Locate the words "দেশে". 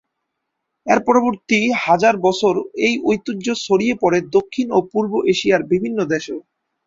6.13-6.35